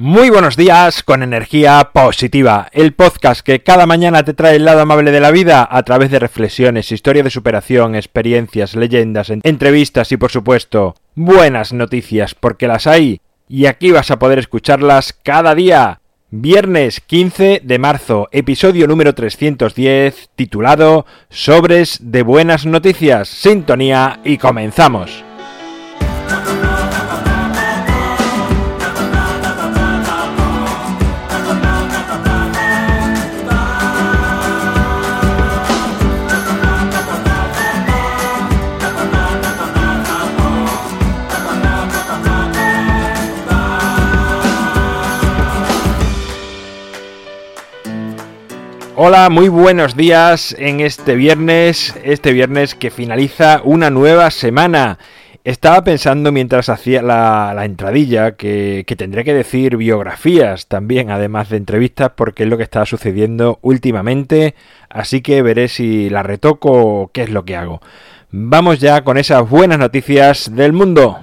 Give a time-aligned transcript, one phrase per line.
[0.00, 4.82] Muy buenos días con energía positiva, el podcast que cada mañana te trae el lado
[4.82, 10.16] amable de la vida a través de reflexiones, historia de superación, experiencias, leyendas, entrevistas y
[10.16, 16.00] por supuesto buenas noticias porque las hay y aquí vas a poder escucharlas cada día.
[16.30, 25.27] Viernes 15 de marzo, episodio número 310, titulado Sobres de Buenas Noticias, Sintonía y comenzamos.
[49.00, 54.98] Hola, muy buenos días en este viernes, este viernes que finaliza una nueva semana.
[55.44, 61.58] Estaba pensando mientras hacía la, entradilla que, que, tendré que decir biografías también, además de
[61.58, 64.56] entrevistas, porque es lo que está sucediendo últimamente,
[64.90, 67.80] así que veré si la retoco o qué es lo que hago.
[68.32, 71.20] Vamos ya con esas buenas noticias del mundo.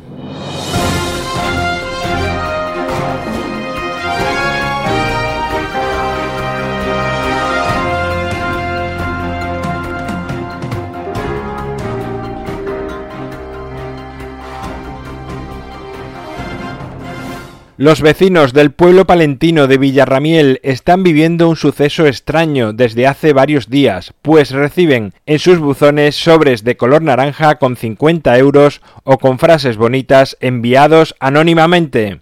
[17.77, 23.69] Los vecinos del pueblo palentino de Villarramiel están viviendo un suceso extraño desde hace varios
[23.69, 29.39] días, pues reciben en sus buzones sobres de color naranja con 50 euros o con
[29.39, 32.21] frases bonitas enviados anónimamente.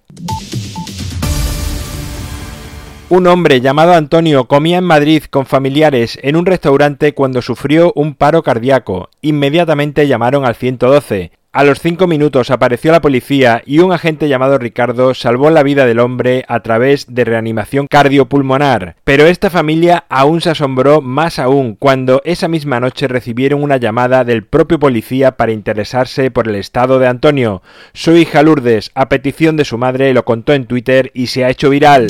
[3.09, 8.15] Un hombre llamado Antonio comía en Madrid con familiares en un restaurante cuando sufrió un
[8.15, 9.11] paro cardíaco.
[9.21, 11.29] Inmediatamente llamaron al 112.
[11.55, 15.85] A los cinco minutos apareció la policía y un agente llamado Ricardo salvó la vida
[15.85, 18.95] del hombre a través de reanimación cardiopulmonar.
[19.03, 24.23] Pero esta familia aún se asombró más aún cuando esa misma noche recibieron una llamada
[24.23, 27.61] del propio policía para interesarse por el estado de Antonio.
[27.93, 31.51] Su hija Lourdes, a petición de su madre, lo contó en Twitter y se ha
[31.51, 32.07] hecho viral.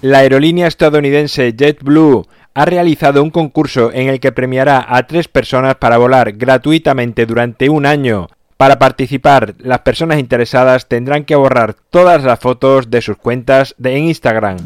[0.00, 5.74] La aerolínea estadounidense JetBlue ha realizado un concurso en el que premiará a tres personas
[5.74, 8.28] para volar gratuitamente durante un año.
[8.56, 13.98] Para participar, las personas interesadas tendrán que borrar todas las fotos de sus cuentas de
[13.98, 14.56] Instagram.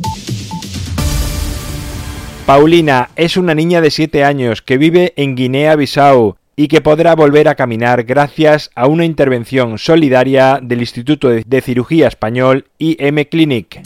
[2.47, 7.49] Paulina es una niña de 7 años que vive en Guinea-Bissau y que podrá volver
[7.49, 13.81] a caminar gracias a una intervención solidaria del Instituto de Cirugía Español IM Clinic.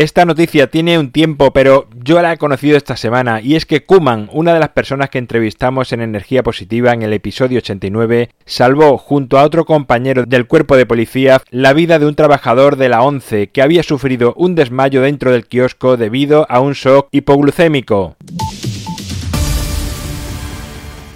[0.00, 3.84] Esta noticia tiene un tiempo, pero yo la he conocido esta semana, y es que
[3.84, 8.96] Kuman, una de las personas que entrevistamos en Energía Positiva en el episodio 89, salvó,
[8.96, 13.02] junto a otro compañero del cuerpo de policía, la vida de un trabajador de la
[13.02, 18.16] ONCE que había sufrido un desmayo dentro del kiosco debido a un shock hipoglucémico.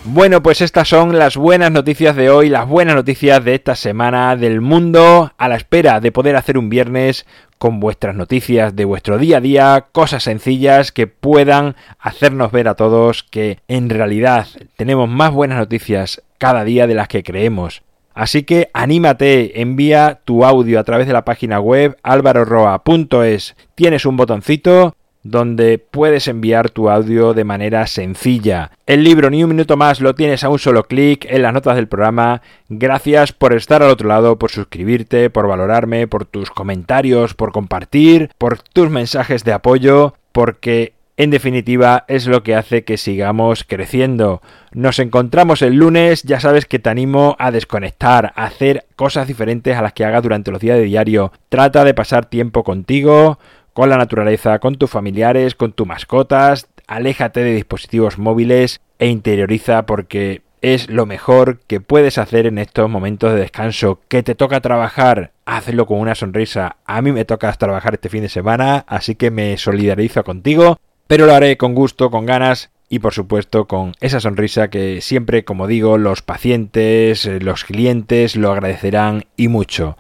[0.06, 4.36] Bueno, pues estas son las buenas noticias de hoy, las buenas noticias de esta semana
[4.36, 7.24] del mundo, a la espera de poder hacer un viernes
[7.64, 12.75] con vuestras noticias de vuestro día a día, cosas sencillas que puedan hacernos ver a
[12.75, 17.82] todos que en realidad tenemos más buenas noticias cada día de las que creemos.
[18.12, 23.56] Así que anímate, envía tu audio a través de la página web alvaroroa.es.
[23.75, 28.70] Tienes un botoncito donde puedes enviar tu audio de manera sencilla.
[28.86, 31.76] El libro Ni un minuto más lo tienes a un solo clic en las notas
[31.76, 32.42] del programa.
[32.68, 38.30] Gracias por estar al otro lado, por suscribirte, por valorarme, por tus comentarios, por compartir,
[38.38, 44.42] por tus mensajes de apoyo, porque en definitiva es lo que hace que sigamos creciendo.
[44.72, 49.76] Nos encontramos el lunes, ya sabes que te animo a desconectar, a hacer cosas diferentes
[49.76, 51.32] a las que hagas durante los días de diario.
[51.48, 53.38] Trata de pasar tiempo contigo,
[53.74, 59.84] con la naturaleza, con tus familiares, con tus mascotas, aléjate de dispositivos móviles e interioriza
[59.84, 64.00] porque es lo mejor que puedes hacer en estos momentos de descanso.
[64.08, 66.76] Que te toca trabajar, hazlo con una sonrisa.
[66.87, 71.26] A mí me toca trabajar este fin de semana, así que me solidarizo contigo, pero
[71.26, 75.66] lo haré con gusto, con ganas y por supuesto con esa sonrisa que siempre, como
[75.66, 79.96] digo, los pacientes, los clientes lo agradecerán y mucho.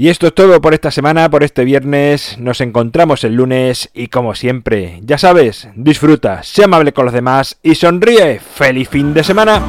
[0.00, 2.38] Y esto es todo por esta semana, por este viernes.
[2.38, 7.58] Nos encontramos el lunes y como siempre, ya sabes, disfruta, sea amable con los demás
[7.64, 8.38] y sonríe.
[8.38, 9.60] ¡Feliz fin de semana!